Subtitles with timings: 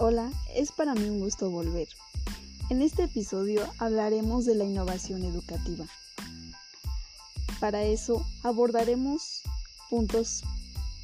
[0.00, 1.88] Hola, es para mí un gusto volver.
[2.70, 5.86] En este episodio hablaremos de la innovación educativa.
[7.58, 9.42] Para eso abordaremos
[9.90, 10.44] puntos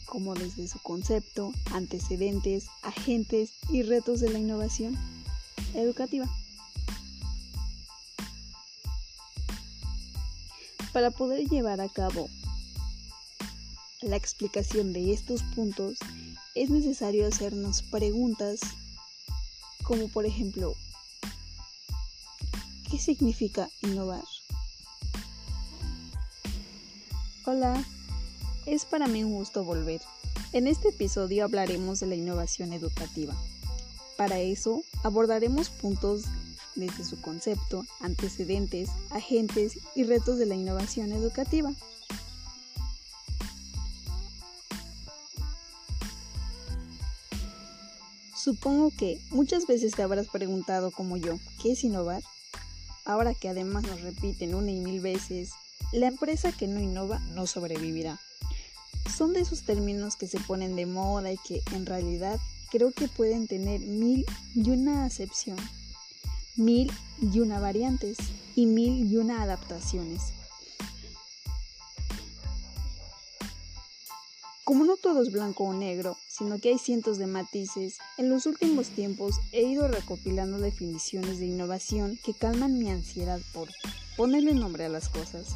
[0.07, 4.97] como desde su concepto, antecedentes, agentes y retos de la innovación
[5.75, 6.29] educativa.
[10.93, 12.29] Para poder llevar a cabo
[14.03, 15.99] la explicación de estos puntos,
[16.55, 18.61] es necesario hacernos preguntas
[19.85, 20.75] como por ejemplo,
[22.91, 24.25] ¿qué significa innovar?
[27.47, 27.85] Hola,
[28.67, 30.01] es para mí un gusto volver.
[30.53, 33.37] En este episodio hablaremos de la innovación educativa.
[34.17, 36.25] Para eso abordaremos puntos
[36.75, 41.73] desde su concepto, antecedentes, agentes y retos de la innovación educativa.
[48.45, 52.23] Supongo que muchas veces te habrás preguntado como yo, ¿qué es innovar?
[53.07, 55.53] Ahora que además nos repiten una y mil veces,
[55.93, 58.21] la empresa que no innova no sobrevivirá.
[59.17, 62.39] Son de esos términos que se ponen de moda y que en realidad
[62.71, 65.57] creo que pueden tener mil y una acepción,
[66.55, 66.93] mil
[67.23, 68.19] y una variantes
[68.55, 70.21] y mil y una adaptaciones.
[74.65, 78.47] Como no todo es blanco o negro, sino que hay cientos de matices, en los
[78.47, 83.69] últimos tiempos he ido recopilando definiciones de innovación que calman mi ansiedad por
[84.17, 85.55] ponerle nombre a las cosas.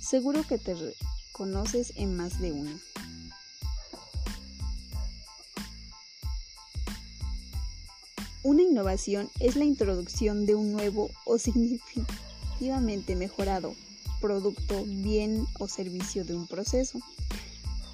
[0.00, 0.74] Seguro que te
[1.32, 2.80] conoces en más de una.
[8.42, 13.74] Una innovación es la introducción de un nuevo o significativamente mejorado
[14.22, 16.98] producto, bien o servicio de un proceso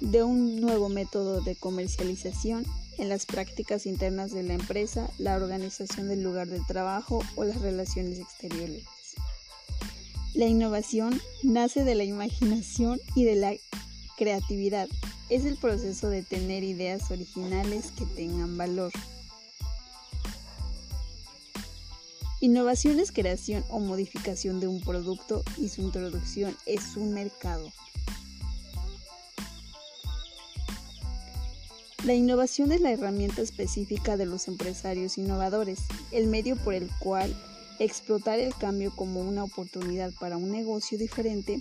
[0.01, 2.65] de un nuevo método de comercialización
[2.97, 7.61] en las prácticas internas de la empresa, la organización del lugar de trabajo o las
[7.61, 8.83] relaciones exteriores.
[10.33, 13.53] La innovación nace de la imaginación y de la
[14.17, 14.87] creatividad.
[15.29, 18.91] Es el proceso de tener ideas originales que tengan valor.
[22.39, 27.71] Innovación es creación o modificación de un producto y su introducción es un mercado.
[32.03, 35.81] La innovación es la herramienta específica de los empresarios innovadores,
[36.11, 37.35] el medio por el cual
[37.77, 41.59] explotar el cambio como una oportunidad para un negocio diferente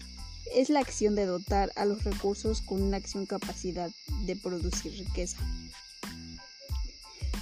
[0.55, 3.91] es la acción de dotar a los recursos con una acción capacidad
[4.25, 5.37] de producir riqueza.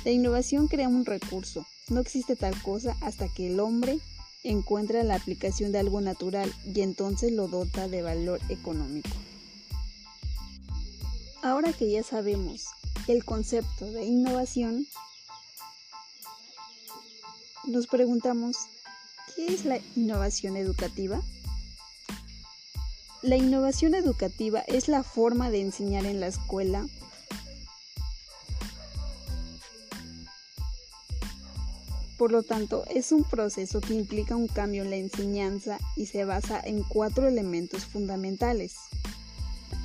[0.05, 1.65] La innovación crea un recurso.
[1.89, 4.01] No existe tal cosa hasta que el hombre
[4.43, 9.11] encuentra la aplicación de algo natural y entonces lo dota de valor económico.
[11.43, 12.67] Ahora que ya sabemos
[13.13, 14.87] el concepto de innovación,
[17.65, 18.57] nos preguntamos,
[19.35, 21.21] ¿qué es la innovación educativa?
[23.23, 26.87] La innovación educativa es la forma de enseñar en la escuela
[32.19, 36.25] Por lo tanto, es un proceso que implica un cambio en la enseñanza y se
[36.25, 38.75] basa en cuatro elementos fundamentales.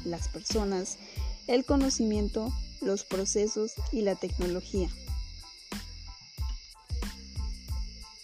[0.03, 0.97] Las personas,
[1.47, 4.89] el conocimiento, los procesos y la tecnología.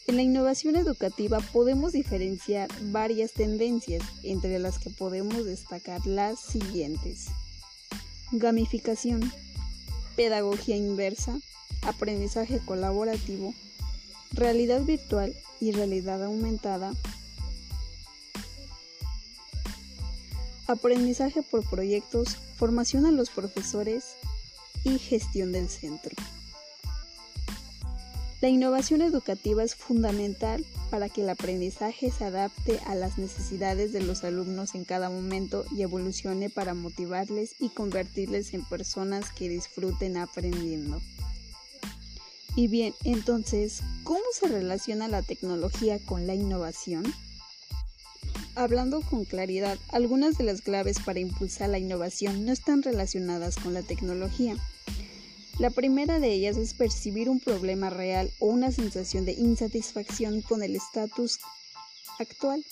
[0.07, 7.27] En la innovación educativa podemos diferenciar varias tendencias, entre las que podemos destacar las siguientes.
[8.31, 9.31] Gamificación,
[10.15, 11.39] pedagogía inversa,
[11.83, 13.53] aprendizaje colaborativo,
[14.31, 16.91] realidad virtual y realidad aumentada,
[20.67, 24.15] aprendizaje por proyectos, formación a los profesores,
[24.83, 26.15] y gestión del centro.
[28.41, 34.01] La innovación educativa es fundamental para que el aprendizaje se adapte a las necesidades de
[34.01, 40.15] los alumnos en cada momento y evolucione para motivarles y convertirles en personas que disfruten
[40.15, 41.01] aprendiendo.
[42.55, 47.03] Y bien, entonces, ¿cómo se relaciona la tecnología con la innovación?
[48.59, 53.73] Hablando con claridad, algunas de las claves para impulsar la innovación no están relacionadas con
[53.73, 54.57] la tecnología.
[55.59, 60.61] La primera de ellas es percibir un problema real o una sensación de insatisfacción con
[60.61, 61.39] el estatus
[62.19, 62.65] actual.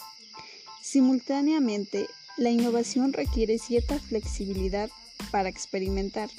[0.83, 4.89] Simultáneamente, la innovación requiere cierta flexibilidad
[5.31, 6.29] para experimentar,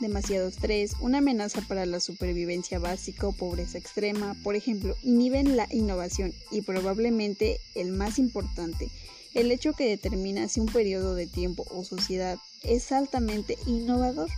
[0.00, 5.68] demasiado estrés, una amenaza para la supervivencia básica o pobreza extrema, por ejemplo, inhiben la
[5.70, 8.90] innovación y probablemente el más importante,
[9.34, 14.28] el hecho que determina si un periodo de tiempo o sociedad es altamente innovador.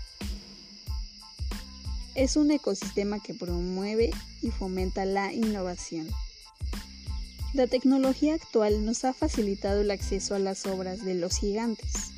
[2.14, 4.10] es un ecosistema que promueve
[4.42, 6.08] y fomenta la innovación.
[7.54, 12.12] La tecnología actual nos ha facilitado el acceso a las obras de los gigantes.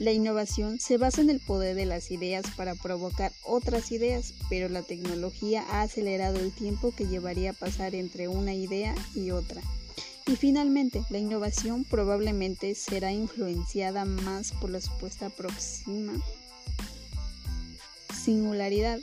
[0.00, 4.70] La innovación se basa en el poder de las ideas para provocar otras ideas, pero
[4.70, 9.60] la tecnología ha acelerado el tiempo que llevaría a pasar entre una idea y otra.
[10.26, 16.14] Y finalmente, la innovación probablemente será influenciada más por la supuesta próxima
[18.24, 19.00] singularidad.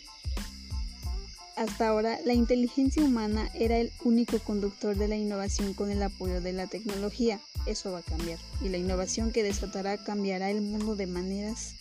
[1.56, 6.42] Hasta ahora, la inteligencia humana era el único conductor de la innovación con el apoyo
[6.42, 7.40] de la tecnología.
[7.68, 8.40] Eso va a cambiar.
[8.62, 11.76] Y la innovación que desatará cambiará el mundo de maneras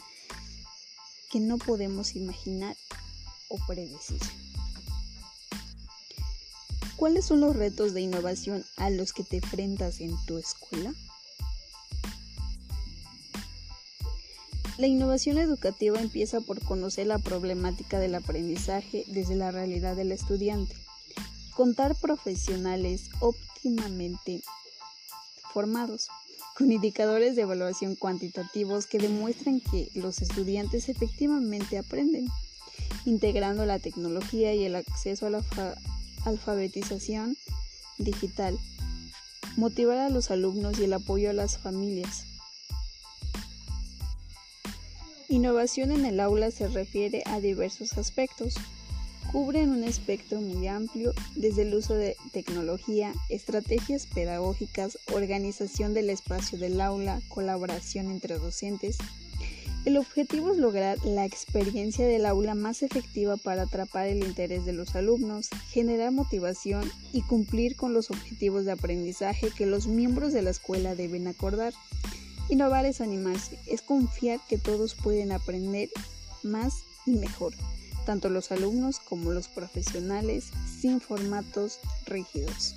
[1.30, 2.76] que no podemos imaginar
[3.48, 4.20] o predecir.
[6.96, 10.92] ¿Cuáles son los retos de innovación a los que te enfrentas en tu escuela?
[14.78, 20.74] La innovación educativa empieza por conocer la problemática del aprendizaje desde la realidad del estudiante,
[21.54, 24.42] contar profesionales óptimamente
[25.56, 26.08] formados,
[26.54, 32.26] con indicadores de evaluación cuantitativos que demuestren que los estudiantes efectivamente aprenden,
[33.06, 35.42] integrando la tecnología y el acceso a la
[36.26, 37.38] alfabetización
[37.96, 38.58] digital,
[39.56, 42.26] motivar a los alumnos y el apoyo a las familias,
[45.28, 48.54] Innovación en el aula se refiere a diversos aspectos.
[49.32, 56.58] Cubren un espectro muy amplio, desde el uso de tecnología, estrategias pedagógicas, organización del espacio
[56.58, 58.98] del aula, colaboración entre docentes.
[59.84, 64.72] El objetivo es lograr la experiencia del aula más efectiva para atrapar el interés de
[64.72, 70.42] los alumnos, generar motivación y cumplir con los objetivos de aprendizaje que los miembros de
[70.42, 71.72] la escuela deben acordar.
[72.48, 75.88] Innovar es animarse, es confiar que todos pueden aprender
[76.42, 77.54] más y mejor,
[78.06, 80.46] tanto los alumnos como los profesionales,
[80.80, 82.76] sin formatos rígidos.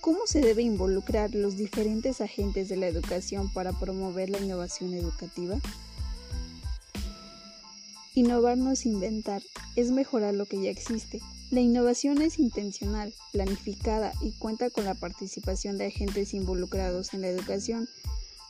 [0.00, 5.58] ¿Cómo se debe involucrar los diferentes agentes de la educación para promover la innovación educativa?
[8.14, 9.42] Innovar no es inventar,
[9.76, 11.20] es mejorar lo que ya existe,
[11.50, 17.28] la innovación es intencional, planificada y cuenta con la participación de agentes involucrados en la
[17.28, 17.88] educación,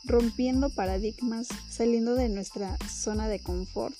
[0.03, 3.95] rompiendo paradigmas, saliendo de nuestra zona de confort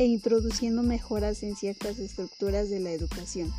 [0.00, 3.52] e introduciendo mejoras en ciertas estructuras de la educación.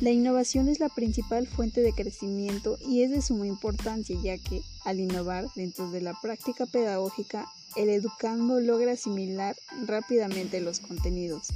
[0.00, 4.62] La innovación es la principal fuente de crecimiento y es de suma importancia ya que,
[4.84, 7.46] al innovar dentro de la práctica pedagógica,
[7.76, 9.54] el educando logra asimilar
[9.86, 11.46] rápidamente los contenidos.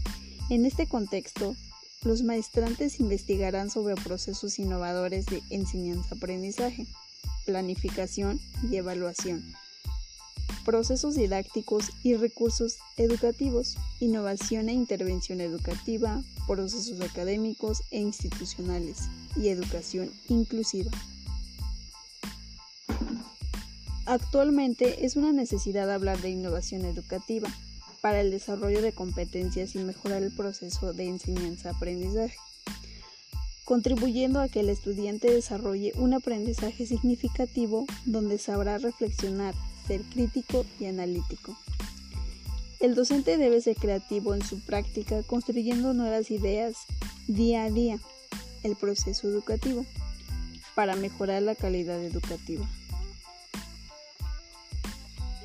[0.51, 1.57] En este contexto,
[2.05, 6.87] los maestrantes investigarán sobre procesos innovadores de enseñanza-aprendizaje,
[7.45, 8.39] planificación
[8.71, 9.43] y evaluación,
[10.71, 20.13] procesos didácticos y recursos educativos, innovación e intervención educativa, procesos académicos e institucionales y educación
[20.29, 20.93] inclusiva.
[24.07, 27.49] Actualmente es una necesidad hablar de innovación educativa
[28.01, 32.37] para el desarrollo de competencias y mejorar el proceso de enseñanza-aprendizaje,
[33.65, 39.57] contribuyendo a que el estudiante desarrolle un aprendizaje significativo donde sabrá reflexionar,
[39.99, 41.57] crítico y analítico.
[42.79, 46.77] El docente debe ser creativo en su práctica, construyendo nuevas ideas
[47.27, 47.99] día a día,
[48.63, 49.85] el proceso educativo,
[50.75, 52.67] para mejorar la calidad educativa.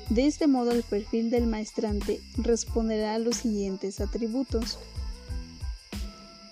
[0.08, 4.78] De este modo el perfil del maestrante responderá a los siguientes atributos,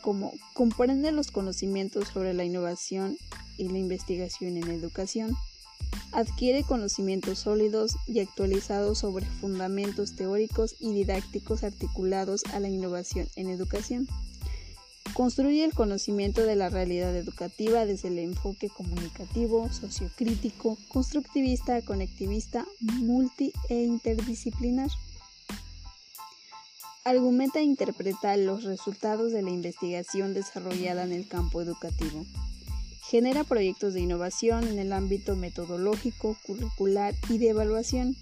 [0.03, 3.17] como comprende los conocimientos sobre la innovación
[3.57, 5.35] y la investigación en educación,
[6.15, 13.51] adquiere conocimientos sólidos y actualizados sobre fundamentos teóricos y didácticos articulados a la innovación en
[13.51, 14.09] educación,
[15.15, 23.53] Construye el conocimiento de la realidad educativa desde el enfoque comunicativo, sociocrítico, constructivista, conectivista, multi
[23.69, 24.91] e interdisciplinar.
[27.05, 32.27] Argumenta e interpreta los resultados de la investigación desarrollada en el campo educativo.
[33.15, 38.17] Genera proyectos de innovación en el ámbito metodológico, curricular y de evaluación.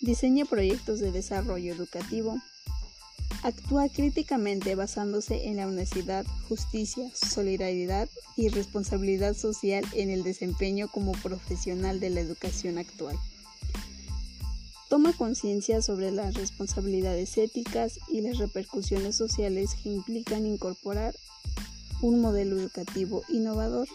[0.00, 2.38] Diseña proyectos de desarrollo educativo,
[3.42, 11.12] Actúa críticamente basándose en la honestidad, justicia, solidaridad y responsabilidad social en el desempeño como
[11.12, 13.18] profesional de la educación actual.
[14.88, 21.14] Toma conciencia sobre las responsabilidades éticas y las repercusiones sociales que implican incorporar
[22.02, 23.88] un modelo educativo innovador.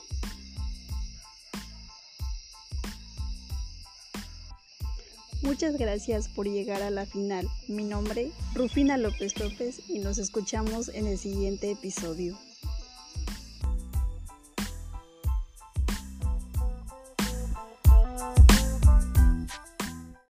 [5.41, 7.47] Muchas gracias por llegar a la final.
[7.67, 12.35] Mi nombre, Rufina López López, y nos escuchamos en el siguiente episodio.